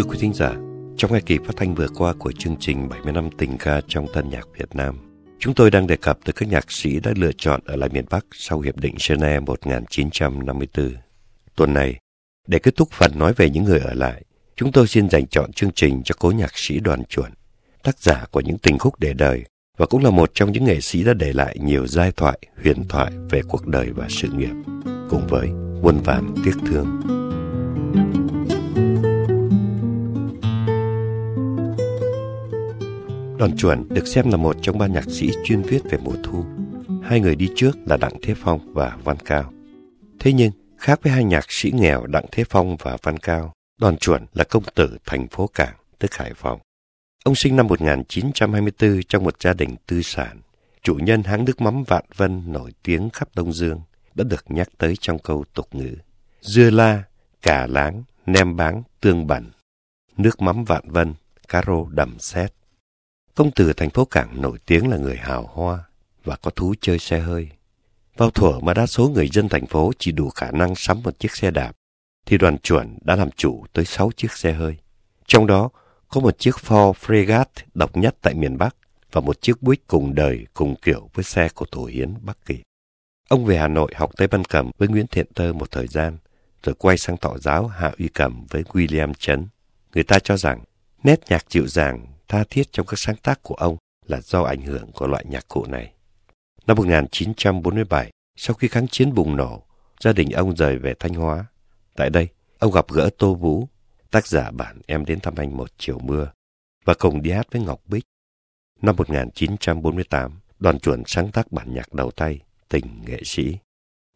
Thưa 0.00 0.06
quý 0.06 0.18
thính 0.20 0.34
giả, 0.34 0.54
trong 0.96 1.12
hai 1.12 1.20
kỳ 1.20 1.38
phát 1.38 1.56
thanh 1.56 1.74
vừa 1.74 1.88
qua 1.88 2.12
của 2.18 2.32
chương 2.32 2.56
trình 2.60 2.88
70 2.88 3.12
năm 3.12 3.30
tình 3.38 3.58
ca 3.58 3.80
trong 3.88 4.06
tân 4.14 4.30
nhạc 4.30 4.48
Việt 4.58 4.74
Nam, 4.74 4.96
chúng 5.38 5.54
tôi 5.54 5.70
đang 5.70 5.86
đề 5.86 5.96
cập 5.96 6.18
tới 6.24 6.32
các 6.32 6.48
nhạc 6.48 6.72
sĩ 6.72 7.00
đã 7.00 7.12
lựa 7.16 7.32
chọn 7.32 7.60
ở 7.64 7.76
lại 7.76 7.88
miền 7.92 8.04
Bắc 8.10 8.26
sau 8.32 8.60
Hiệp 8.60 8.76
định 8.76 8.94
Geneva 9.08 9.40
1954. 9.40 10.94
Tuần 11.56 11.74
này, 11.74 11.96
để 12.46 12.58
kết 12.58 12.76
thúc 12.76 12.88
phần 12.92 13.12
nói 13.18 13.32
về 13.36 13.50
những 13.50 13.64
người 13.64 13.78
ở 13.78 13.94
lại, 13.94 14.24
chúng 14.56 14.72
tôi 14.72 14.86
xin 14.86 15.10
dành 15.10 15.26
chọn 15.26 15.52
chương 15.52 15.72
trình 15.74 16.02
cho 16.04 16.14
cố 16.18 16.30
nhạc 16.30 16.58
sĩ 16.58 16.80
Đoàn 16.80 17.04
Chuẩn, 17.04 17.32
tác 17.82 17.98
giả 17.98 18.24
của 18.30 18.40
những 18.40 18.58
tình 18.58 18.78
khúc 18.78 19.00
để 19.00 19.12
đời 19.12 19.44
và 19.78 19.86
cũng 19.86 20.04
là 20.04 20.10
một 20.10 20.30
trong 20.34 20.52
những 20.52 20.64
nghệ 20.64 20.80
sĩ 20.80 21.04
đã 21.04 21.14
để 21.14 21.32
lại 21.32 21.56
nhiều 21.60 21.86
giai 21.86 22.12
thoại, 22.12 22.38
huyền 22.62 22.88
thoại 22.88 23.12
về 23.30 23.42
cuộc 23.48 23.66
đời 23.66 23.90
và 23.90 24.06
sự 24.08 24.28
nghiệp, 24.28 24.54
cùng 25.10 25.26
với 25.26 25.48
muôn 25.82 26.00
vàn 26.04 26.34
tiếc 26.44 26.54
thương. 26.66 27.00
Đoàn 33.40 33.56
Chuẩn 33.56 33.88
được 33.88 34.06
xem 34.06 34.30
là 34.30 34.36
một 34.36 34.56
trong 34.62 34.78
ba 34.78 34.86
nhạc 34.86 35.04
sĩ 35.10 35.30
chuyên 35.44 35.62
viết 35.62 35.78
về 35.84 35.98
mùa 36.02 36.16
thu. 36.22 36.44
Hai 37.02 37.20
người 37.20 37.34
đi 37.34 37.48
trước 37.56 37.72
là 37.86 37.96
Đặng 37.96 38.12
Thế 38.22 38.34
Phong 38.36 38.74
và 38.74 38.98
Văn 39.04 39.16
Cao. 39.24 39.52
Thế 40.18 40.32
nhưng, 40.32 40.50
khác 40.76 41.00
với 41.02 41.12
hai 41.12 41.24
nhạc 41.24 41.44
sĩ 41.48 41.72
nghèo 41.74 42.06
Đặng 42.06 42.24
Thế 42.32 42.44
Phong 42.50 42.76
và 42.76 42.96
Văn 43.02 43.18
Cao, 43.18 43.52
Đoàn 43.78 43.96
Chuẩn 43.96 44.26
là 44.34 44.44
công 44.44 44.62
tử 44.74 44.98
thành 45.06 45.28
phố 45.28 45.46
Cảng, 45.46 45.74
tức 45.98 46.14
Hải 46.14 46.34
Phòng. 46.34 46.60
Ông 47.24 47.34
sinh 47.34 47.56
năm 47.56 47.66
1924 47.66 49.00
trong 49.08 49.24
một 49.24 49.34
gia 49.40 49.52
đình 49.52 49.76
tư 49.86 50.02
sản. 50.02 50.40
Chủ 50.82 50.94
nhân 50.94 51.22
hãng 51.22 51.44
nước 51.44 51.60
mắm 51.60 51.84
Vạn 51.84 52.04
Vân 52.16 52.52
nổi 52.52 52.72
tiếng 52.82 53.10
khắp 53.10 53.28
Đông 53.34 53.52
Dương 53.52 53.80
đã 54.14 54.24
được 54.24 54.44
nhắc 54.48 54.68
tới 54.78 54.94
trong 55.00 55.18
câu 55.18 55.44
tục 55.54 55.68
ngữ. 55.72 55.96
Dưa 56.40 56.70
la, 56.70 57.02
cà 57.42 57.66
láng, 57.66 58.02
nem 58.26 58.56
báng, 58.56 58.82
tương 59.00 59.26
bẩn. 59.26 59.50
Nước 60.16 60.42
mắm 60.42 60.64
Vạn 60.64 60.82
Vân, 60.86 61.14
cá 61.48 61.62
rô 61.66 61.88
đầm 61.88 62.16
xét. 62.18 62.52
Công 63.40 63.50
tử 63.50 63.72
thành 63.72 63.90
phố 63.90 64.04
Cảng 64.04 64.42
nổi 64.42 64.58
tiếng 64.66 64.88
là 64.88 64.96
người 64.96 65.16
hào 65.16 65.50
hoa 65.52 65.78
và 66.24 66.36
có 66.36 66.50
thú 66.50 66.74
chơi 66.80 66.98
xe 66.98 67.20
hơi. 67.20 67.48
Vào 68.16 68.30
thuở 68.30 68.60
mà 68.60 68.74
đa 68.74 68.86
số 68.86 69.08
người 69.08 69.28
dân 69.28 69.48
thành 69.48 69.66
phố 69.66 69.92
chỉ 69.98 70.12
đủ 70.12 70.30
khả 70.30 70.50
năng 70.50 70.74
sắm 70.74 71.02
một 71.02 71.18
chiếc 71.18 71.36
xe 71.36 71.50
đạp, 71.50 71.72
thì 72.26 72.38
đoàn 72.38 72.58
chuẩn 72.58 72.98
đã 73.02 73.16
làm 73.16 73.30
chủ 73.30 73.64
tới 73.72 73.84
6 73.84 74.10
chiếc 74.16 74.32
xe 74.32 74.52
hơi. 74.52 74.76
Trong 75.26 75.46
đó 75.46 75.70
có 76.08 76.20
một 76.20 76.38
chiếc 76.38 76.54
Ford 76.54 76.92
Fregat 76.92 77.44
độc 77.74 77.96
nhất 77.96 78.16
tại 78.22 78.34
miền 78.34 78.58
Bắc 78.58 78.76
và 79.12 79.20
một 79.20 79.40
chiếc 79.40 79.62
Buick 79.62 79.86
cùng 79.86 80.14
đời 80.14 80.46
cùng 80.54 80.76
kiểu 80.76 81.10
với 81.14 81.24
xe 81.24 81.48
của 81.54 81.66
Tổ 81.70 81.84
Hiến 81.84 82.14
Bắc 82.22 82.46
Kỳ. 82.46 82.62
Ông 83.28 83.44
về 83.44 83.58
Hà 83.58 83.68
Nội 83.68 83.92
học 83.96 84.10
Tây 84.16 84.28
Ban 84.28 84.44
Cầm 84.44 84.70
với 84.78 84.88
Nguyễn 84.88 85.06
Thiện 85.06 85.26
Tơ 85.34 85.52
một 85.52 85.70
thời 85.70 85.86
gian, 85.86 86.16
rồi 86.62 86.74
quay 86.78 86.98
sang 86.98 87.16
tọ 87.16 87.38
giáo 87.38 87.66
Hạ 87.66 87.92
Uy 87.98 88.08
Cầm 88.08 88.46
với 88.50 88.62
William 88.62 89.12
Trấn. 89.18 89.46
Người 89.94 90.04
ta 90.04 90.18
cho 90.18 90.36
rằng 90.36 90.64
nét 91.02 91.20
nhạc 91.28 91.50
dịu 91.50 91.66
dàng 91.66 92.06
tha 92.30 92.44
thiết 92.50 92.72
trong 92.72 92.86
các 92.86 92.98
sáng 92.98 93.16
tác 93.16 93.42
của 93.42 93.54
ông 93.54 93.76
là 94.06 94.20
do 94.20 94.42
ảnh 94.42 94.62
hưởng 94.62 94.92
của 94.92 95.06
loại 95.06 95.24
nhạc 95.28 95.48
cụ 95.48 95.64
này. 95.68 95.92
Năm 96.66 96.76
1947, 96.76 98.10
sau 98.36 98.54
khi 98.54 98.68
kháng 98.68 98.88
chiến 98.88 99.14
bùng 99.14 99.36
nổ, 99.36 99.62
gia 100.00 100.12
đình 100.12 100.30
ông 100.30 100.56
rời 100.56 100.78
về 100.78 100.94
Thanh 100.98 101.14
Hóa. 101.14 101.44
Tại 101.96 102.10
đây, 102.10 102.28
ông 102.58 102.72
gặp 102.72 102.86
gỡ 102.88 103.10
Tô 103.18 103.34
Vũ, 103.34 103.68
tác 104.10 104.26
giả 104.26 104.50
bản 104.50 104.80
Em 104.86 105.04
đến 105.04 105.20
thăm 105.20 105.34
anh 105.36 105.56
một 105.56 105.70
chiều 105.78 105.98
mưa, 105.98 106.32
và 106.84 106.94
cùng 106.94 107.22
đi 107.22 107.30
hát 107.30 107.46
với 107.52 107.62
Ngọc 107.62 107.80
Bích. 107.86 108.04
Năm 108.82 108.94
1948, 108.98 110.40
đoàn 110.58 110.78
chuẩn 110.78 111.02
sáng 111.06 111.30
tác 111.30 111.52
bản 111.52 111.74
nhạc 111.74 111.92
đầu 111.92 112.10
tay, 112.10 112.40
Tình 112.68 112.86
Nghệ 113.06 113.20
Sĩ. 113.24 113.56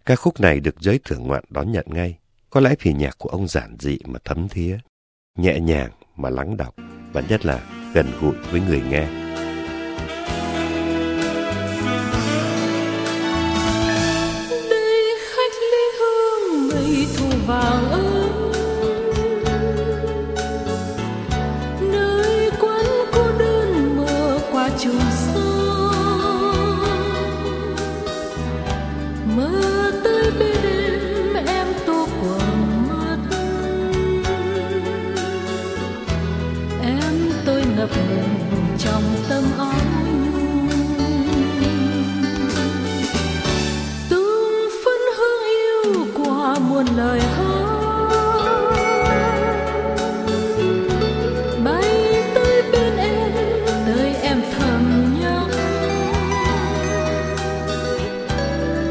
Ca 0.06 0.16
khúc 0.16 0.40
này 0.40 0.60
được 0.60 0.80
giới 0.80 1.00
thưởng 1.04 1.26
ngoạn 1.26 1.44
đón 1.48 1.72
nhận 1.72 1.86
ngay, 1.88 2.18
có 2.50 2.60
lẽ 2.60 2.74
vì 2.80 2.92
nhạc 2.92 3.18
của 3.18 3.28
ông 3.28 3.48
giản 3.48 3.76
dị 3.80 3.98
mà 4.06 4.18
thấm 4.24 4.48
thía, 4.48 4.78
nhẹ 5.38 5.60
nhàng 5.60 5.90
mà 6.16 6.30
lắng 6.30 6.56
đọc, 6.56 6.74
và 7.12 7.20
nhất 7.28 7.46
là 7.46 7.73
gần 7.94 8.06
gũi 8.20 8.32
với 8.50 8.60
người 8.68 8.82
nghe. 8.90 9.23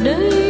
Đây 0.04 0.43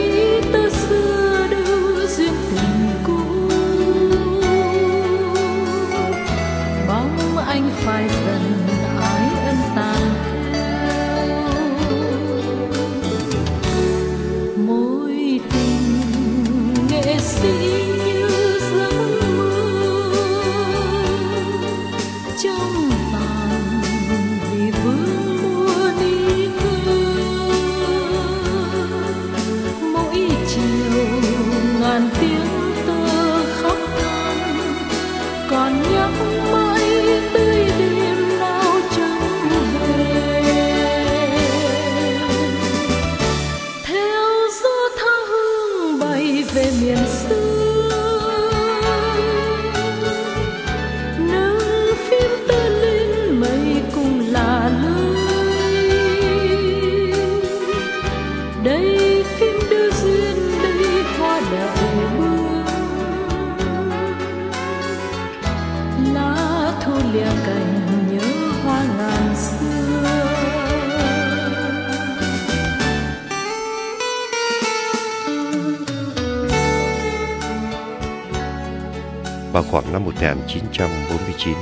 năm 79.94 80.06
1949, 80.06 81.54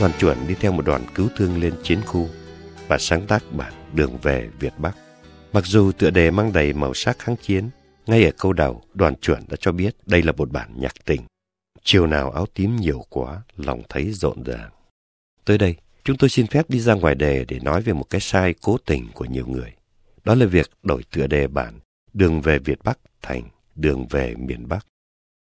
đoàn 0.00 0.12
chuẩn 0.18 0.46
đi 0.48 0.54
theo 0.54 0.72
một 0.72 0.84
đoàn 0.86 1.06
cứu 1.14 1.28
thương 1.36 1.60
lên 1.60 1.74
chiến 1.82 2.00
khu 2.06 2.28
và 2.88 2.98
sáng 2.98 3.26
tác 3.26 3.42
bản 3.52 3.72
Đường 3.94 4.18
về 4.22 4.48
Việt 4.60 4.72
Bắc. 4.78 4.96
Mặc 5.52 5.66
dù 5.66 5.92
tựa 5.92 6.10
đề 6.10 6.30
mang 6.30 6.52
đầy 6.52 6.72
màu 6.72 6.94
sắc 6.94 7.18
kháng 7.18 7.36
chiến, 7.42 7.68
ngay 8.06 8.24
ở 8.24 8.30
câu 8.38 8.52
đầu, 8.52 8.82
đoàn 8.94 9.16
chuẩn 9.16 9.42
đã 9.48 9.56
cho 9.60 9.72
biết 9.72 9.96
đây 10.06 10.22
là 10.22 10.32
một 10.32 10.50
bản 10.50 10.80
nhạc 10.80 10.94
tình. 11.04 11.20
Chiều 11.82 12.06
nào 12.06 12.30
áo 12.30 12.46
tím 12.54 12.76
nhiều 12.76 13.04
quá, 13.08 13.42
lòng 13.56 13.82
thấy 13.88 14.12
rộn 14.12 14.42
ràng. 14.42 14.70
Tới 15.44 15.58
đây, 15.58 15.74
chúng 16.04 16.16
tôi 16.16 16.30
xin 16.30 16.46
phép 16.46 16.70
đi 16.70 16.80
ra 16.80 16.94
ngoài 16.94 17.14
đề 17.14 17.44
để 17.44 17.58
nói 17.62 17.82
về 17.82 17.92
một 17.92 18.10
cái 18.10 18.20
sai 18.20 18.54
cố 18.62 18.76
tình 18.86 19.08
của 19.14 19.24
nhiều 19.24 19.46
người. 19.46 19.72
Đó 20.24 20.34
là 20.34 20.46
việc 20.46 20.70
đổi 20.82 21.02
tựa 21.10 21.26
đề 21.26 21.46
bản 21.46 21.80
Đường 22.12 22.40
về 22.40 22.58
Việt 22.58 22.78
Bắc 22.84 22.98
thành 23.22 23.42
Đường 23.74 24.06
về 24.10 24.34
miền 24.34 24.68
Bắc. 24.68 24.86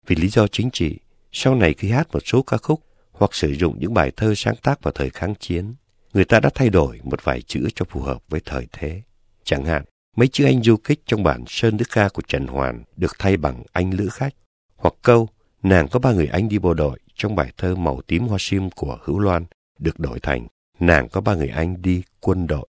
Vì 0.07 0.15
lý 0.15 0.27
do 0.27 0.47
chính 0.47 0.69
trị, 0.71 0.99
sau 1.33 1.55
này 1.55 1.73
khi 1.73 1.89
hát 1.89 2.07
một 2.13 2.19
số 2.25 2.41
ca 2.41 2.57
khúc 2.57 2.83
hoặc 3.11 3.33
sử 3.33 3.53
dụng 3.53 3.79
những 3.79 3.93
bài 3.93 4.11
thơ 4.17 4.33
sáng 4.35 4.55
tác 4.63 4.83
vào 4.83 4.91
thời 4.91 5.09
kháng 5.09 5.35
chiến, 5.39 5.75
người 6.13 6.25
ta 6.25 6.39
đã 6.39 6.49
thay 6.55 6.69
đổi 6.69 6.99
một 7.03 7.23
vài 7.23 7.41
chữ 7.41 7.67
cho 7.75 7.85
phù 7.89 8.01
hợp 8.01 8.23
với 8.29 8.41
thời 8.45 8.67
thế. 8.71 9.01
Chẳng 9.43 9.65
hạn, 9.65 9.83
mấy 10.15 10.27
chữ 10.27 10.45
anh 10.45 10.63
du 10.63 10.77
kích 10.77 11.01
trong 11.05 11.23
bản 11.23 11.43
Sơn 11.47 11.77
Đức 11.77 11.85
Ca 11.91 12.09
của 12.09 12.21
Trần 12.27 12.47
Hoàn 12.47 12.83
được 12.97 13.19
thay 13.19 13.37
bằng 13.37 13.63
anh 13.71 13.93
lữ 13.93 14.09
khách, 14.09 14.33
hoặc 14.75 14.93
câu 15.01 15.29
nàng 15.63 15.87
có 15.87 15.99
ba 15.99 16.11
người 16.11 16.27
anh 16.27 16.49
đi 16.49 16.59
bộ 16.59 16.73
đội 16.73 16.99
trong 17.15 17.35
bài 17.35 17.51
thơ 17.57 17.75
Màu 17.75 18.01
tím 18.07 18.27
hoa 18.27 18.37
sim 18.39 18.69
của 18.69 18.97
Hữu 19.03 19.19
Loan 19.19 19.45
được 19.79 19.99
đổi 19.99 20.19
thành 20.19 20.47
Nàng 20.79 21.09
có 21.09 21.21
ba 21.21 21.35
người 21.35 21.47
anh 21.47 21.81
đi 21.81 22.03
quân 22.19 22.47
đội. 22.47 22.67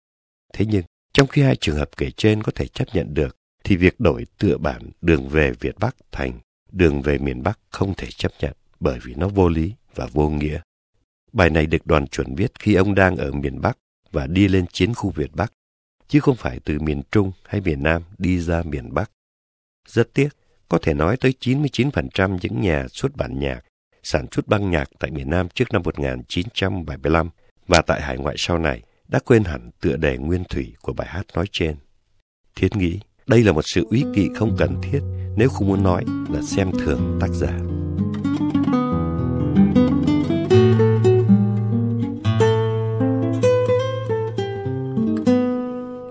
Thế 0.53 0.65
nhưng, 0.65 0.83
trong 1.13 1.27
khi 1.27 1.41
hai 1.41 1.55
trường 1.55 1.75
hợp 1.75 1.89
kể 1.97 2.11
trên 2.11 2.43
có 2.43 2.51
thể 2.55 2.67
chấp 2.67 2.87
nhận 2.93 3.13
được, 3.13 3.37
thì 3.63 3.75
việc 3.75 3.99
đổi 3.99 4.25
tựa 4.37 4.57
bản 4.57 4.81
đường 5.01 5.27
về 5.29 5.51
Việt 5.51 5.79
Bắc 5.79 5.95
thành 6.11 6.39
đường 6.71 7.01
về 7.01 7.17
miền 7.17 7.43
Bắc 7.43 7.59
không 7.69 7.93
thể 7.93 8.07
chấp 8.11 8.31
nhận 8.39 8.53
bởi 8.79 8.99
vì 9.03 9.13
nó 9.13 9.27
vô 9.27 9.49
lý 9.49 9.73
và 9.95 10.07
vô 10.13 10.29
nghĩa. 10.29 10.59
Bài 11.33 11.49
này 11.49 11.65
được 11.65 11.87
đoàn 11.87 12.07
chuẩn 12.07 12.35
viết 12.35 12.59
khi 12.59 12.75
ông 12.75 12.95
đang 12.95 13.17
ở 13.17 13.31
miền 13.31 13.61
Bắc 13.61 13.77
và 14.11 14.27
đi 14.27 14.47
lên 14.47 14.65
chiến 14.71 14.93
khu 14.93 15.09
Việt 15.09 15.31
Bắc, 15.33 15.53
chứ 16.07 16.19
không 16.19 16.35
phải 16.35 16.59
từ 16.65 16.79
miền 16.79 17.01
Trung 17.11 17.31
hay 17.43 17.61
miền 17.61 17.83
Nam 17.83 18.03
đi 18.17 18.39
ra 18.39 18.63
miền 18.63 18.93
Bắc. 18.93 19.11
Rất 19.87 20.13
tiếc, 20.13 20.29
có 20.69 20.79
thể 20.81 20.93
nói 20.93 21.17
tới 21.17 21.33
99% 21.39 22.37
những 22.41 22.61
nhà 22.61 22.87
xuất 22.89 23.15
bản 23.15 23.39
nhạc 23.39 23.61
sản 24.03 24.25
xuất 24.31 24.47
băng 24.47 24.71
nhạc 24.71 24.89
tại 24.99 25.11
miền 25.11 25.29
Nam 25.29 25.49
trước 25.49 25.65
năm 25.71 25.81
1975 25.85 27.29
và 27.67 27.81
tại 27.81 28.01
hải 28.01 28.17
ngoại 28.17 28.35
sau 28.37 28.59
này 28.59 28.81
đã 29.07 29.19
quên 29.19 29.43
hẳn 29.43 29.71
tựa 29.81 29.95
đề 29.95 30.17
nguyên 30.17 30.43
thủy 30.43 30.73
của 30.81 30.93
bài 30.93 31.07
hát 31.07 31.25
nói 31.33 31.45
trên. 31.51 31.75
Thiết 32.55 32.75
nghĩ 32.75 32.99
đây 33.27 33.43
là 33.43 33.51
một 33.51 33.61
sự 33.65 33.85
úy 33.89 34.03
kỵ 34.15 34.29
không 34.35 34.55
cần 34.59 34.81
thiết 34.81 34.99
nếu 35.39 35.49
không 35.49 35.67
muốn 35.67 35.83
nói 35.83 36.05
là 36.29 36.41
xem 36.41 36.71
thường 36.71 37.17
tác 37.21 37.27
giả. 37.33 37.51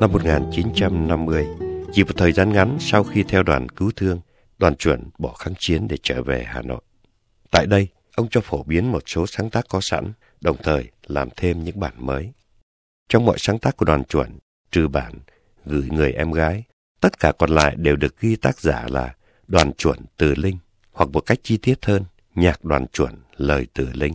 Năm 0.00 0.12
1950, 0.12 1.46
chỉ 1.92 2.04
một 2.04 2.10
thời 2.16 2.32
gian 2.32 2.52
ngắn 2.52 2.76
sau 2.80 3.04
khi 3.04 3.22
theo 3.22 3.42
đoàn 3.42 3.68
cứu 3.68 3.90
thương, 3.96 4.20
đoàn 4.58 4.76
chuẩn 4.76 5.04
bỏ 5.18 5.32
kháng 5.32 5.54
chiến 5.58 5.88
để 5.88 5.96
trở 6.02 6.22
về 6.22 6.44
Hà 6.46 6.62
Nội. 6.62 6.80
Tại 7.50 7.66
đây, 7.66 7.88
ông 8.16 8.28
cho 8.30 8.40
phổ 8.40 8.62
biến 8.62 8.92
một 8.92 9.02
số 9.06 9.26
sáng 9.26 9.50
tác 9.50 9.64
có 9.68 9.80
sẵn, 9.80 10.12
đồng 10.40 10.56
thời 10.62 10.90
làm 11.06 11.28
thêm 11.36 11.64
những 11.64 11.80
bản 11.80 11.94
mới. 11.96 12.32
Trong 13.08 13.24
mọi 13.24 13.38
sáng 13.38 13.58
tác 13.58 13.76
của 13.76 13.84
đoàn 13.84 14.04
chuẩn, 14.04 14.38
trừ 14.70 14.88
bản 14.88 15.12
gửi 15.66 15.88
người 15.90 16.12
em 16.12 16.32
gái, 16.32 16.64
tất 17.00 17.18
cả 17.18 17.32
còn 17.38 17.50
lại 17.50 17.76
đều 17.76 17.96
được 17.96 18.20
ghi 18.20 18.36
tác 18.36 18.60
giả 18.60 18.86
là 18.88 19.14
đoàn 19.48 19.72
chuẩn 19.72 19.98
Từ 20.16 20.34
Linh, 20.34 20.58
hoặc 20.92 21.10
một 21.10 21.20
cách 21.20 21.38
chi 21.42 21.56
tiết 21.56 21.84
hơn, 21.86 22.04
nhạc 22.34 22.64
đoàn 22.64 22.86
chuẩn 22.86 23.12
lời 23.36 23.66
Từ 23.74 23.88
Linh. 23.92 24.14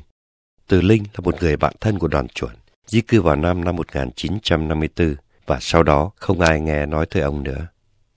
Từ 0.67 0.81
Linh 0.81 1.03
là 1.03 1.19
một 1.23 1.41
người 1.41 1.57
bạn 1.57 1.73
thân 1.81 1.99
của 1.99 2.07
đoàn 2.07 2.27
chuẩn, 2.27 2.55
di 2.87 3.01
cư 3.01 3.21
vào 3.21 3.35
năm 3.35 3.63
năm 3.63 3.75
1954 3.75 5.15
và 5.45 5.57
sau 5.61 5.83
đó 5.83 6.11
không 6.15 6.39
ai 6.39 6.61
nghe 6.61 6.85
nói 6.85 7.05
tới 7.05 7.23
ông 7.23 7.43
nữa. 7.43 7.67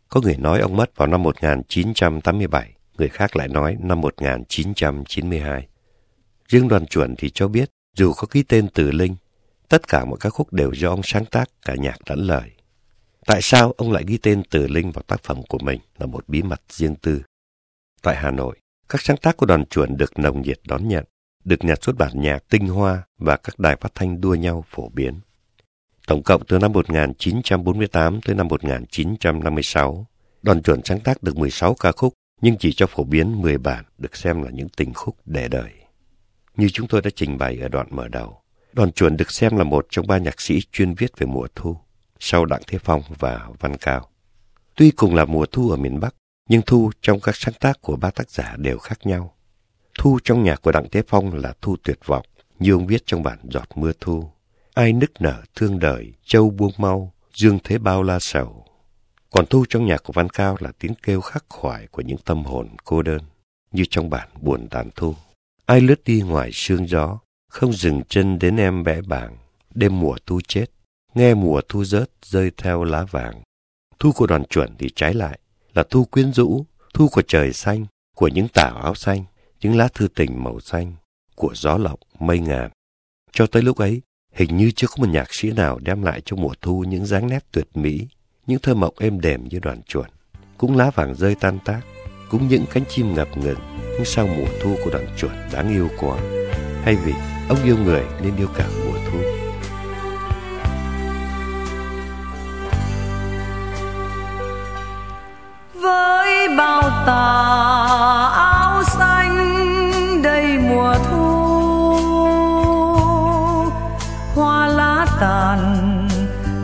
Có 0.09 0.21
người 0.21 0.37
nói 0.37 0.61
ông 0.61 0.77
mất 0.77 0.97
vào 0.97 1.09
năm 1.09 1.23
1987, 1.23 2.73
người 2.99 3.09
khác 3.09 3.37
lại 3.37 3.49
nói 3.49 3.77
năm 3.81 4.01
1992. 4.01 5.69
Riêng 6.49 6.69
đoàn 6.69 6.87
chuẩn 6.87 7.15
thì 7.17 7.31
cho 7.31 7.49
biết, 7.49 7.71
dù 7.97 8.13
có 8.13 8.27
ký 8.27 8.43
tên 8.43 8.69
Từ 8.75 8.91
Linh, 8.91 9.17
tất 9.69 9.89
cả 9.89 10.05
mọi 10.05 10.19
ca 10.21 10.31
khúc 10.31 10.53
đều 10.53 10.73
do 10.73 10.91
ông 10.91 11.03
sáng 11.05 11.25
tác 11.25 11.51
cả 11.63 11.75
nhạc 11.79 11.97
lẫn 12.11 12.27
lời. 12.27 12.56
Tại 13.27 13.43
sao 13.43 13.73
ông 13.77 13.93
lại 13.93 14.05
ghi 14.07 14.19
tên 14.19 14.43
Từ 14.51 14.67
Linh 14.67 14.93
vào 14.93 15.03
tác 15.03 15.23
phẩm 15.23 15.43
của 15.49 15.59
mình 15.59 15.81
là 15.99 16.07
một 16.07 16.29
bí 16.29 16.43
mật 16.43 16.61
riêng 16.69 16.95
tư. 16.95 17.23
Tại 18.03 18.17
Hà 18.17 18.31
Nội, 18.31 18.57
các 18.89 19.01
sáng 19.01 19.17
tác 19.17 19.37
của 19.37 19.47
đoàn 19.47 19.65
chuẩn 19.65 19.97
được 19.97 20.19
nồng 20.19 20.43
nhiệt 20.43 20.61
đón 20.69 20.89
nhận, 20.89 21.05
được 21.45 21.65
nhà 21.65 21.75
xuất 21.83 21.97
bản 21.99 22.11
nhạc 22.15 22.39
tinh 22.51 22.67
hoa 22.67 23.03
và 23.19 23.37
các 23.37 23.59
đài 23.59 23.77
phát 23.77 23.95
thanh 23.95 24.21
đua 24.21 24.35
nhau 24.35 24.65
phổ 24.69 24.89
biến. 24.89 25.21
Tổng 26.07 26.23
cộng 26.23 26.45
từ 26.45 26.59
năm 26.59 26.73
1948 26.73 28.21
tới 28.21 28.35
năm 28.35 28.49
1956, 28.49 30.07
đoàn 30.43 30.63
chuẩn 30.63 30.81
sáng 30.85 31.01
tác 31.01 31.23
được 31.23 31.37
16 31.37 31.75
ca 31.75 31.93
khúc 31.93 32.13
nhưng 32.41 32.57
chỉ 32.59 32.73
cho 32.73 32.87
phổ 32.87 33.05
biến 33.05 33.43
10 33.43 33.59
bản 33.59 33.85
được 33.99 34.17
xem 34.17 34.43
là 34.43 34.51
những 34.51 34.69
tình 34.69 34.95
khúc 34.95 35.17
để 35.25 35.49
đời. 35.49 35.71
Như 36.57 36.69
chúng 36.73 36.89
tôi 36.89 37.03
đã 37.03 37.11
trình 37.17 37.39
bày 37.39 37.59
ở 37.61 37.69
đoạn 37.69 37.87
mở 37.91 38.09
đầu, 38.09 38.41
đoàn 38.73 38.93
chuẩn 38.93 39.17
được 39.17 39.31
xem 39.31 39.57
là 39.57 39.65
một 39.65 39.87
trong 39.91 40.07
ba 40.07 40.19
nhạc 40.19 40.41
sĩ 40.41 40.61
chuyên 40.73 40.95
viết 40.95 41.19
về 41.19 41.27
mùa 41.27 41.47
thu, 41.55 41.77
sau 42.21 42.45
Đặng 42.45 42.63
Thế 42.67 42.79
Phong 42.79 43.03
và 43.19 43.49
Văn 43.61 43.77
Cao. 43.77 44.09
Tuy 44.75 44.91
cùng 44.91 45.15
là 45.15 45.25
mùa 45.25 45.47
thu 45.47 45.71
ở 45.71 45.77
miền 45.77 46.01
Bắc, 46.01 46.15
nhưng 46.49 46.63
thu 46.67 46.91
trong 47.01 47.21
các 47.21 47.37
sáng 47.37 47.55
tác 47.61 47.83
của 47.83 47.97
ba 47.97 48.11
tác 48.11 48.31
giả 48.31 48.55
đều 48.59 48.79
khác 48.79 48.99
nhau. 49.07 49.35
Thu 49.99 50.19
trong 50.25 50.43
nhạc 50.43 50.63
của 50.63 50.73
Đặng 50.73 50.89
Thế 50.93 51.03
Phong 51.09 51.35
là 51.35 51.55
thu 51.61 51.77
tuyệt 51.85 51.99
vọng, 52.07 52.27
như 52.59 52.73
ông 52.73 52.87
viết 52.87 53.03
trong 53.07 53.23
bản 53.23 53.39
Giọt 53.43 53.69
Mưa 53.75 53.93
Thu. 54.01 54.31
Ai 54.75 54.93
nức 54.93 55.11
nở 55.21 55.43
thương 55.55 55.79
đời, 55.79 56.13
châu 56.25 56.51
buông 56.51 56.73
mau, 56.77 57.13
dương 57.35 57.59
thế 57.65 57.79
bao 57.79 58.03
la 58.03 58.19
sầu. 58.19 58.67
Còn 59.31 59.47
thu 59.47 59.65
trong 59.69 59.87
nhạc 59.87 60.03
của 60.03 60.13
Văn 60.13 60.29
Cao 60.29 60.57
là 60.61 60.73
tiếng 60.79 60.95
kêu 61.03 61.21
khắc 61.21 61.45
khoải 61.49 61.87
của 61.87 62.03
những 62.03 62.19
tâm 62.25 62.45
hồn 62.45 62.69
cô 62.85 63.03
đơn, 63.03 63.21
như 63.73 63.85
trong 63.91 64.11
bản 64.11 64.29
Buồn 64.41 64.69
tàn 64.69 64.91
thu. 64.97 65.15
Ai 65.67 65.81
lướt 65.81 66.05
đi 66.05 66.21
ngoài 66.21 66.51
sương 66.53 66.89
gió, 66.89 67.19
không 67.51 67.73
dừng 67.73 68.03
chân 68.09 68.39
đến 68.39 68.57
em 68.57 68.85
bẽ 68.85 69.01
bảng, 69.01 69.37
đêm 69.75 70.01
mùa 70.01 70.17
thu 70.27 70.41
chết, 70.49 70.67
nghe 71.17 71.35
mùa 71.35 71.61
thu 71.69 71.85
rớt 71.85 72.11
rơi 72.23 72.51
theo 72.57 72.85
lá 72.85 73.05
vàng. 73.11 73.43
Thu 73.99 74.13
của 74.13 74.27
đoàn 74.27 74.45
chuẩn 74.45 74.77
thì 74.79 74.89
trái 74.97 75.15
lại, 75.15 75.39
là 75.75 75.85
thu 75.91 76.05
quyến 76.05 76.33
rũ, 76.33 76.67
thu 76.95 77.09
của 77.09 77.23
trời 77.23 77.53
xanh, 77.53 77.87
của 78.17 78.29
những 78.29 78.49
tảo 78.55 78.77
áo 78.83 78.95
xanh, 78.95 79.25
những 79.61 79.77
lá 79.77 79.89
thư 79.95 80.09
tình 80.09 80.45
màu 80.45 80.61
xanh, 80.61 80.93
của 81.35 81.53
gió 81.55 81.77
lộng, 81.77 82.01
mây 82.19 82.39
ngàn. 82.39 82.71
Cho 83.33 83.47
tới 83.47 83.63
lúc 83.63 83.77
ấy, 83.77 84.01
hình 84.33 84.57
như 84.57 84.71
chưa 84.77 84.87
có 84.87 84.95
một 84.99 85.09
nhạc 85.09 85.35
sĩ 85.35 85.51
nào 85.51 85.79
đem 85.79 86.03
lại 86.03 86.21
cho 86.25 86.37
mùa 86.37 86.53
thu 86.61 86.85
những 86.89 87.07
dáng 87.07 87.29
nét 87.29 87.45
tuyệt 87.53 87.69
mỹ, 87.75 88.07
những 88.47 88.59
thơ 88.59 88.75
mộng 88.75 88.95
êm 88.99 89.21
đềm 89.21 89.49
như 89.49 89.59
đoàn 89.59 89.83
chuẩn. 89.83 90.07
Cũng 90.59 90.77
lá 90.77 90.91
vàng 90.91 91.15
rơi 91.15 91.35
tan 91.35 91.59
tác, 91.65 91.81
cũng 92.31 92.49
những 92.49 92.65
cánh 92.73 92.85
chim 92.89 93.15
ngập 93.15 93.39
ngừng, 93.39 93.61
nhưng 93.93 94.05
sao 94.05 94.27
mùa 94.27 94.49
thu 94.63 94.77
của 94.85 94.91
đoàn 94.91 95.07
chuẩn 95.19 95.33
đáng 95.53 95.69
yêu 95.69 95.89
quá. 96.01 96.19
Hay 96.83 96.97
vì 96.97 97.13
ông 97.49 97.65
yêu 97.65 97.79
người 97.79 98.05
nên 98.23 98.37
yêu 98.37 98.49
cả 98.57 98.69
mùa 98.85 98.99
thu. 99.11 99.46
Với 105.87 106.49
bao 106.57 106.83
tà 107.07 107.27
áo 108.35 108.83
xanh 108.85 109.37
đầy 110.23 110.59
mùa 110.59 110.95
thu. 111.11 111.27
Hoa 114.35 114.67
lá 114.67 115.07
tàn, 115.21 115.61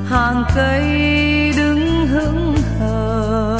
hàng 0.09 0.45
cây 0.55 0.83
đứng 1.57 2.07
hững 2.07 2.55
hờ. 2.81 3.59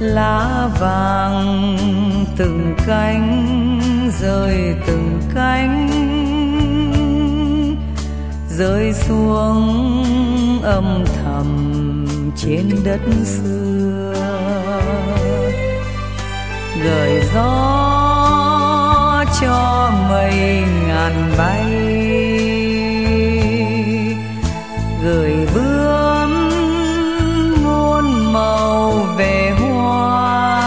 Lá 0.00 0.68
vàng 0.80 1.76
từng 2.36 2.74
cánh 2.86 3.80
rơi 4.20 4.74
từng 4.86 5.20
cánh. 5.34 5.88
Rơi 8.58 8.92
xuống 8.92 10.60
âm 10.62 11.04
trên 12.44 12.70
đất 12.84 13.00
xưa. 13.24 14.14
Gửi 16.82 17.22
gió 17.34 19.24
cho 19.40 19.90
mây 20.10 20.64
ngàn 20.86 21.32
bay. 21.38 21.64
Gửi 25.04 25.46
bướm 25.54 26.50
muôn 27.64 28.32
màu 28.32 28.90
về 29.16 29.52
hoa. 29.60 30.62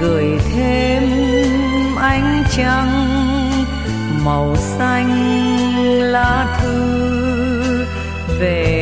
Gửi 0.00 0.38
thêm 0.54 1.02
ánh 1.96 2.44
trăng 2.56 3.10
màu 4.24 4.56
xanh 4.56 5.10
lá 5.98 6.58
thư 6.60 7.04
về 8.38 8.73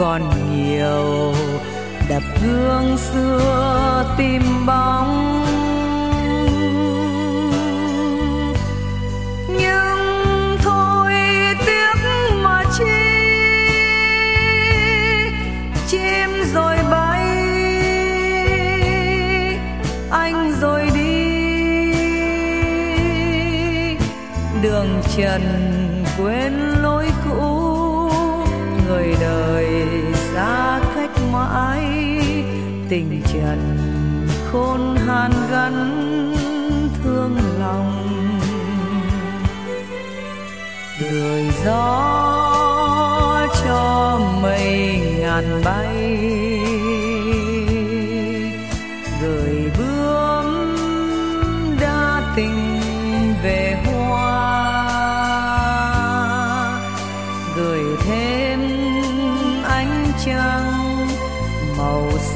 còn 0.00 0.22
nhiều. 0.52 1.34
Đập 2.08 2.22
hương 2.40 2.98
xưa 2.98 4.14
tìm 4.18 4.66
bóng. 4.66 5.44
Nhưng 9.48 9.98
thôi 10.62 11.12
tiếc 11.66 11.94
mà 12.42 12.64
chi, 12.78 12.84
chim 15.88 16.30
rồi 16.54 16.76
bay, 16.90 17.26
anh 20.10 20.52
rồi 20.60 20.90
đi. 20.94 21.34
Đường 24.62 25.02
trần 25.16 25.42
quên 26.18 26.52
lối 26.82 27.10
cũ 27.24 27.69
người 28.90 29.14
đời 29.20 29.86
xa 30.14 30.80
cách 30.94 31.10
mãi, 31.32 31.84
tình 32.88 33.22
trần 33.32 33.76
khôn 34.52 34.96
hàn 35.06 35.30
gắn 35.50 35.74
thương 37.02 37.36
lòng. 37.60 38.08
Đời 41.00 41.50
gió 41.64 42.18
cho 43.64 44.18
mây 44.42 45.00
ngàn 45.18 45.62
bay 45.64 46.49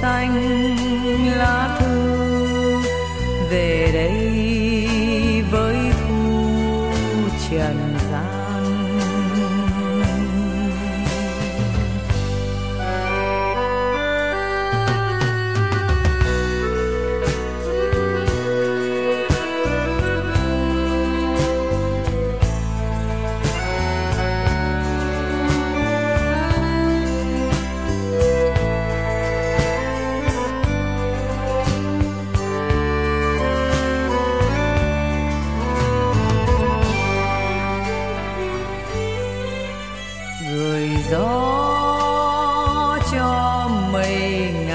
xanh 0.04 0.36
lá 1.40 1.63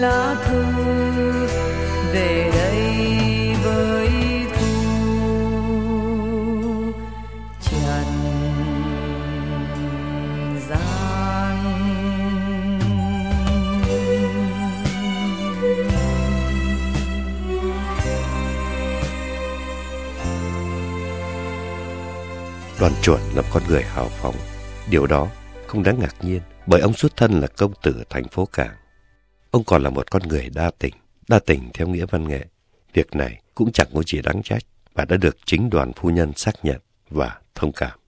lá 0.01 0.35
thư 0.45 0.63
về 2.13 2.51
đây 2.53 3.55
với 3.63 4.09
thu 4.59 4.81
trần 7.61 8.05
gian 10.69 10.91
Đoàn 22.79 22.93
chuẩn 23.01 23.19
là 23.35 23.43
con 23.53 23.63
người 23.67 23.83
hào 23.83 24.09
phóng. 24.21 24.35
Điều 24.89 25.07
đó 25.07 25.27
không 25.71 25.83
đáng 25.83 25.99
ngạc 25.99 26.15
nhiên 26.21 26.41
bởi 26.67 26.81
ông 26.81 26.93
xuất 26.93 27.17
thân 27.17 27.39
là 27.39 27.47
công 27.47 27.73
tử 27.83 28.03
thành 28.09 28.27
phố 28.27 28.45
Cảng. 28.45 28.75
Ông 29.51 29.63
còn 29.63 29.83
là 29.83 29.89
một 29.89 30.11
con 30.11 30.21
người 30.27 30.49
đa 30.55 30.71
tình, 30.79 30.93
đa 31.27 31.39
tình 31.39 31.69
theo 31.73 31.87
nghĩa 31.87 32.05
văn 32.05 32.27
nghệ. 32.27 32.45
Việc 32.93 33.15
này 33.15 33.41
cũng 33.55 33.71
chẳng 33.71 33.87
có 33.93 34.03
gì 34.07 34.21
đáng 34.21 34.43
trách 34.43 34.63
và 34.93 35.05
đã 35.05 35.17
được 35.17 35.37
chính 35.45 35.69
đoàn 35.69 35.93
phu 35.93 36.09
nhân 36.09 36.33
xác 36.35 36.65
nhận 36.65 36.81
và 37.09 37.39
thông 37.55 37.71
cảm. 37.71 37.99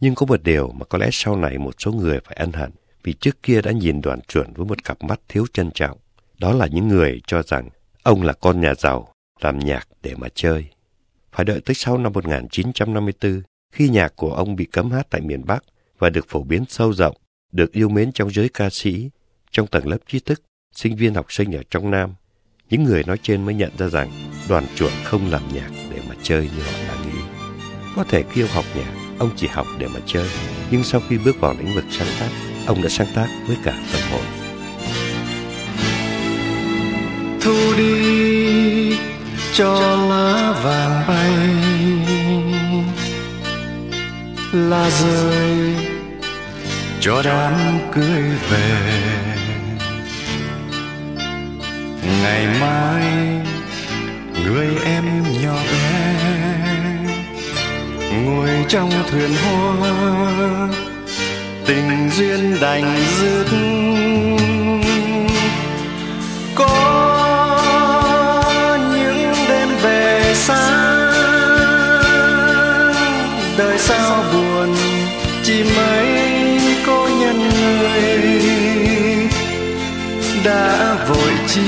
Nhưng 0.00 0.14
có 0.14 0.26
một 0.26 0.42
điều 0.42 0.72
mà 0.72 0.84
có 0.84 0.98
lẽ 0.98 1.08
sau 1.12 1.36
này 1.36 1.58
một 1.58 1.74
số 1.78 1.92
người 1.92 2.20
phải 2.24 2.36
ân 2.36 2.52
hận 2.52 2.70
vì 3.02 3.12
trước 3.12 3.42
kia 3.42 3.62
đã 3.62 3.72
nhìn 3.72 4.00
đoàn 4.00 4.20
chuẩn 4.20 4.52
với 4.52 4.66
một 4.66 4.84
cặp 4.84 5.02
mắt 5.02 5.20
thiếu 5.28 5.44
trân 5.52 5.70
trọng. 5.70 5.98
Đó 6.38 6.52
là 6.52 6.66
những 6.66 6.88
người 6.88 7.20
cho 7.26 7.42
rằng 7.42 7.68
ông 8.02 8.22
là 8.22 8.32
con 8.32 8.60
nhà 8.60 8.74
giàu, 8.74 9.12
làm 9.40 9.58
nhạc 9.58 9.88
để 10.02 10.14
mà 10.14 10.28
chơi. 10.34 10.64
Phải 11.32 11.44
đợi 11.44 11.60
tới 11.60 11.74
sau 11.74 11.98
năm 11.98 12.12
1954 12.12 13.42
khi 13.72 13.88
nhạc 13.88 14.16
của 14.16 14.34
ông 14.34 14.56
bị 14.56 14.64
cấm 14.64 14.90
hát 14.90 15.06
tại 15.10 15.20
miền 15.20 15.44
Bắc 15.46 15.64
và 16.00 16.10
được 16.10 16.28
phổ 16.28 16.42
biến 16.42 16.64
sâu 16.68 16.92
rộng, 16.92 17.16
được 17.52 17.72
yêu 17.72 17.88
mến 17.88 18.12
trong 18.12 18.30
giới 18.30 18.48
ca 18.48 18.70
sĩ, 18.70 19.10
trong 19.50 19.66
tầng 19.66 19.88
lớp 19.88 19.98
trí 20.06 20.20
thức, 20.20 20.42
sinh 20.74 20.96
viên 20.96 21.14
học 21.14 21.32
sinh 21.32 21.56
ở 21.56 21.62
trong 21.70 21.90
Nam. 21.90 22.14
Những 22.70 22.84
người 22.84 23.04
nói 23.06 23.18
trên 23.22 23.44
mới 23.44 23.54
nhận 23.54 23.70
ra 23.78 23.88
rằng 23.88 24.10
đoàn 24.48 24.66
chuột 24.74 24.92
không 25.04 25.30
làm 25.30 25.42
nhạc 25.54 25.70
để 25.90 26.00
mà 26.08 26.14
chơi 26.22 26.50
như 26.56 26.62
họ 26.62 26.72
đã 26.88 27.04
nghĩ. 27.04 27.18
Có 27.96 28.04
thể 28.04 28.24
khi 28.32 28.40
ông 28.40 28.50
học 28.50 28.64
nhạc, 28.76 28.92
ông 29.18 29.30
chỉ 29.36 29.46
học 29.46 29.66
để 29.78 29.88
mà 29.94 30.00
chơi, 30.06 30.28
nhưng 30.70 30.84
sau 30.84 31.00
khi 31.08 31.18
bước 31.18 31.40
vào 31.40 31.54
lĩnh 31.58 31.74
vực 31.74 31.84
sáng 31.90 32.08
tác, 32.20 32.28
ông 32.66 32.82
đã 32.82 32.88
sáng 32.88 33.08
tác 33.14 33.28
với 33.46 33.56
cả 33.64 33.88
tâm 33.92 34.02
hồn. 34.10 34.24
thu 37.40 37.74
đi 37.76 38.96
cho 39.52 39.96
lá 40.08 40.52
vàng 40.64 41.08
bay 41.08 41.60
lá 44.52 44.90
rơi 44.90 45.89
cho 47.02 47.22
đám 47.22 47.54
cưới 47.92 48.22
về. 48.50 48.90
Ngày 52.22 52.46
mai, 52.60 53.04
người 54.44 54.68
em 54.84 55.04
nhỏ 55.42 55.56
bé 55.72 56.14
ngồi 58.24 58.48
trong 58.68 58.90
thuyền 59.10 59.30
hoa, 59.42 60.68
tình 61.66 62.10
duyên 62.16 62.56
đành 62.60 62.96
dứt. 63.18 63.46
Có 66.54 66.66
những 68.92 69.34
đêm 69.48 69.68
về 69.82 70.34
xa, 70.34 70.68
đời 73.58 73.78
sao 73.78 74.24
buồn, 74.32 74.74
chỉ 75.44 75.64
mấy 75.76 75.99
đã 80.44 80.96
vội 81.08 81.32
chi, 81.48 81.60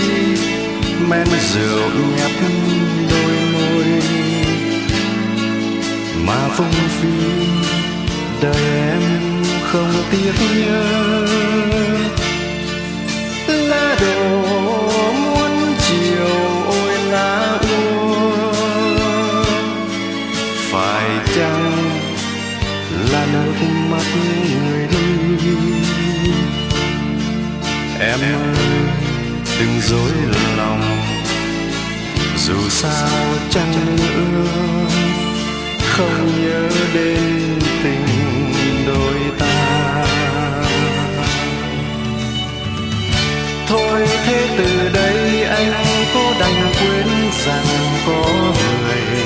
men 1.09 1.27
rượu 1.27 1.91
nhấp 2.17 2.31
đôi 3.11 3.37
môi. 3.53 4.03
Mà 6.27 6.49
phung 6.57 6.73
phí 6.73 7.09
đời 8.43 8.65
em 8.91 9.03
không 9.73 9.93
tiếc 10.11 10.35
nhớ. 10.57 11.27
Lá 13.49 13.97
đổ 14.01 14.43
muôn 15.13 15.75
chiều 15.89 16.29
ôi 16.67 16.95
lá 17.11 17.59
úa. 17.61 19.45
Phải 20.71 21.11
chăng 21.37 21.73
là 23.13 23.27
nước 23.33 23.67
mắt 23.91 24.07
người 24.15 24.87
đi? 24.91 24.97
Em 28.01 28.21
ơi 28.21 28.62
đừng 29.63 29.81
dối 29.81 30.13
lòng. 30.57 30.81
Dù 32.37 32.69
sao 32.69 33.09
chăng 33.51 33.97
nữa, 33.97 34.51
không 35.91 36.43
nhớ 36.43 36.69
đến 36.95 37.59
tình 37.85 38.07
đôi 38.87 39.15
ta. 39.39 40.05
Thôi 43.69 44.09
thế 44.27 44.49
từ 44.59 44.91
đây 44.95 45.43
anh 45.43 45.73
cố 46.15 46.33
đành 46.41 46.73
quên 46.81 47.07
rằng 47.47 47.67
có 48.07 48.33
người. 48.63 49.25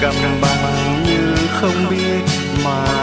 Cầm 0.00 0.14
bằng 0.40 1.04
như 1.06 1.34
không 1.60 1.90
biết 1.90 2.32
mà 2.64 2.97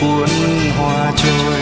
cuốn 0.00 0.28
hoa 0.78 1.12
trôi. 1.16 1.60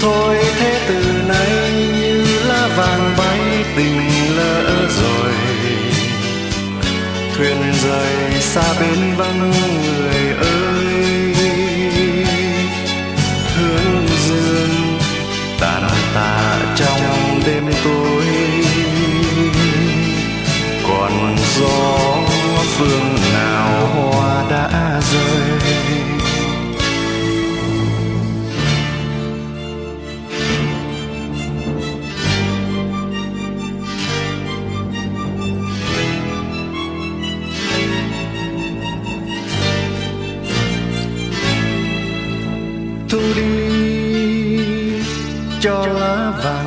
Thôi 0.00 0.36
thế 0.58 0.80
từ 0.88 1.12
nay 1.28 1.72
như 2.00 2.24
lá 2.44 2.68
vàng 2.76 3.14
bay, 3.18 3.64
tình 3.76 4.00
lỡ 4.36 4.88
rồi. 5.02 5.32
Thuyền 7.36 7.72
rời 7.82 8.40
xa 8.40 8.74
bên 8.80 9.16
vắng 9.16 9.50
người 9.50 10.34
ơi. 10.40 11.34
Hướng 13.56 14.06
dương 14.28 14.98
tàn 15.60 15.88
tàn. 16.14 16.51
Lá 46.52 46.62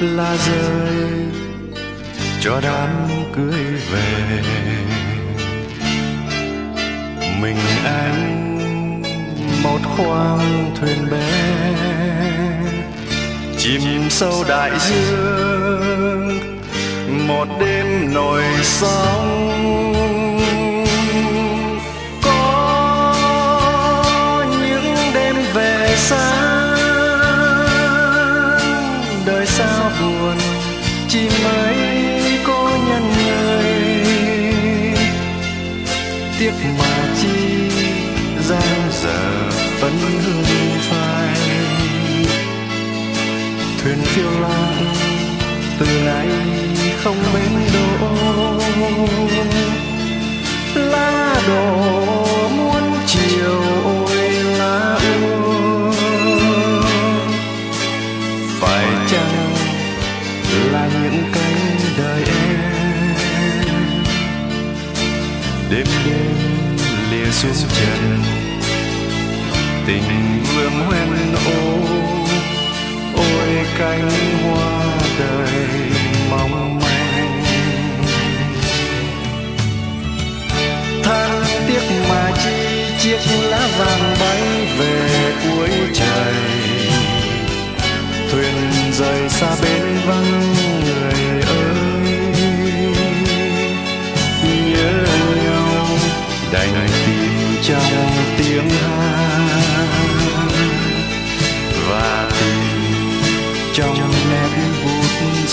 là 0.00 0.36
bay 0.36 0.38
rơi. 0.46 1.26
Cho 2.40 2.60
đám 2.60 3.08
cưới 3.36 3.64
về. 3.92 4.42
Mình 7.40 7.56
anh, 7.84 9.02
một 9.62 9.78
khoang 9.96 10.74
thuyền 10.80 11.10
bé 11.10 11.74
chìm 13.58 14.10
sâu 14.10 14.44
đại 14.48 14.70
dương. 14.78 16.40
Một 17.26 17.46
đêm 17.60 18.14
nổi 18.14 18.42
sóng. 18.62 20.17
Tiếc 36.38 36.52
mà 36.78 37.14
chi 37.22 37.28
giang 38.48 38.90
giờ 39.02 39.50
vẫn 39.80 39.92
hương 40.24 40.44
phai. 40.80 41.38
Thuyền 43.82 43.98
phiêu 44.02 44.40
lãng 44.40 44.94
từ 45.78 45.86
nay 46.04 46.28
không 47.04 47.16
bến 47.34 47.50
đỗ. 47.74 48.08
Lá 50.74 51.34
đổ 51.48 52.48
muôn 52.56 52.92
chiều 53.06 53.67
ôi 73.80 74.27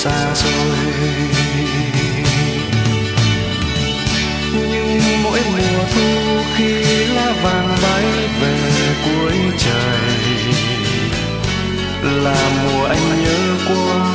xa 0.05 0.35
xôi. 0.35 0.77
Nhưng 4.53 5.23
mỗi 5.23 5.39
mùa 5.51 5.83
thu 5.93 6.09
khi 6.55 6.73
lá 7.15 7.33
vàng 7.43 7.77
bay 7.83 8.05
về 8.41 8.57
cuối 9.05 9.33
trời, 9.57 9.99
là 12.03 12.49
mùa 12.63 12.85
anh 12.85 13.23
nhớ 13.23 13.55
qua 13.67 14.14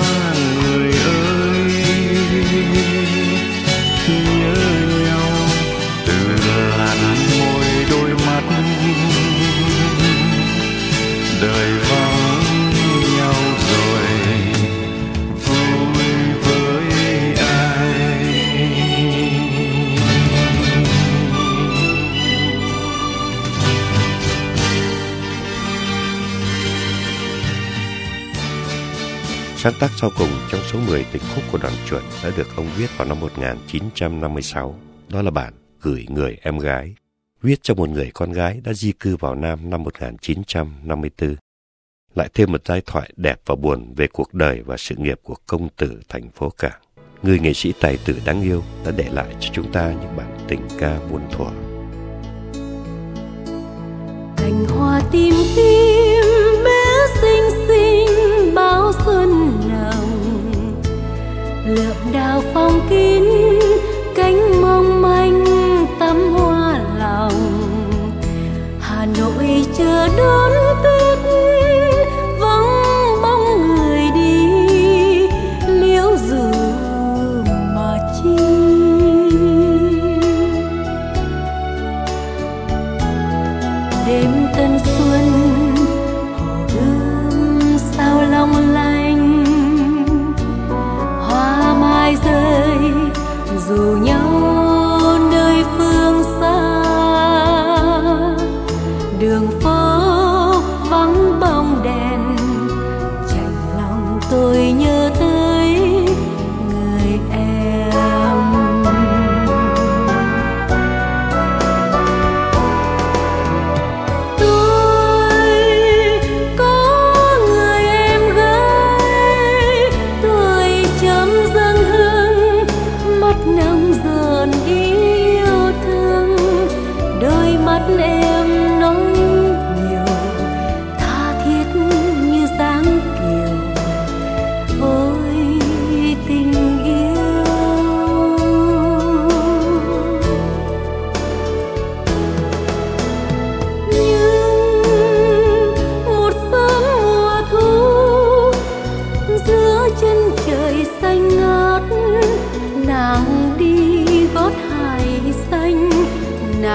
Sáng 29.62 29.72
tác 29.80 29.90
sau 29.96 30.10
cùng 30.18 30.28
trong 30.50 30.60
số 30.72 30.78
10 30.86 31.06
tình 31.12 31.22
khúc 31.34 31.44
của 31.52 31.58
đoàn 31.58 31.72
chuẩn 31.88 32.02
đã 32.24 32.30
được 32.36 32.46
ông 32.56 32.66
viết 32.76 32.86
vào 32.96 33.08
năm 33.08 33.20
1956. 33.20 34.74
Đó 35.08 35.22
là 35.22 35.30
bản 35.30 35.52
Gửi 35.80 36.06
người 36.08 36.36
em 36.42 36.58
gái, 36.58 36.94
viết 37.42 37.62
cho 37.62 37.74
một 37.74 37.88
người 37.88 38.10
con 38.14 38.32
gái 38.32 38.60
đã 38.64 38.72
di 38.72 38.92
cư 38.92 39.16
vào 39.16 39.34
Nam 39.34 39.70
năm 39.70 39.82
1954. 39.82 41.36
Lại 42.14 42.28
thêm 42.34 42.52
một 42.52 42.60
giai 42.66 42.82
thoại 42.86 43.10
đẹp 43.16 43.40
và 43.46 43.54
buồn 43.54 43.94
về 43.96 44.06
cuộc 44.06 44.34
đời 44.34 44.62
và 44.62 44.76
sự 44.76 44.94
nghiệp 44.98 45.20
của 45.22 45.36
công 45.46 45.68
tử 45.68 46.00
thành 46.08 46.30
phố 46.30 46.50
Cảng. 46.50 46.80
Người 47.22 47.38
nghệ 47.38 47.52
sĩ 47.52 47.72
tài 47.80 47.98
tử 48.04 48.20
đáng 48.24 48.42
yêu 48.42 48.62
đã 48.84 48.90
để 48.96 49.08
lại 49.12 49.34
cho 49.40 49.50
chúng 49.52 49.72
ta 49.72 49.92
những 50.00 50.16
bản 50.16 50.38
tình 50.48 50.60
ca 50.78 50.98
muôn 51.10 51.22
thuở. 51.32 51.50
cành 54.50 54.64
hoa 54.68 55.00
tím 55.12 55.34
tím 55.56 56.24
bé 56.64 57.06
xinh 57.22 57.66
xinh 57.68 58.54
bao 58.54 58.92
xuân 59.04 59.39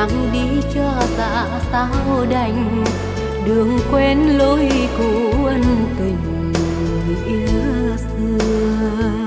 nắng 0.08 0.30
đi 0.34 0.62
cho 0.74 0.94
dạ 1.18 1.48
sao 1.72 2.26
đành. 2.30 2.84
Đường 3.46 3.80
quên 3.92 4.20
lối 4.20 4.70
cũ 4.98 5.46
ân 5.46 5.64
tình 5.98 6.52
nghĩa 7.08 7.98
xưa. 7.98 9.25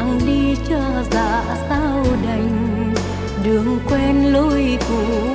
nàng 0.00 0.20
đi 0.26 0.56
cho 0.68 0.80
dạ 1.10 1.44
sao 1.68 2.04
đành. 2.26 2.94
Đường 3.44 3.78
quen 3.90 4.32
lối 4.32 4.78
cũ 4.88 5.29